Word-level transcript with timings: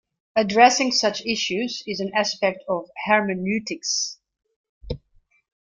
Addressing 0.35 0.93
such 0.93 1.23
issues 1.27 1.83
is 1.85 1.99
an 1.99 2.11
aspect 2.15 2.63
of 2.67 2.89
hermeneutics. 3.05 4.17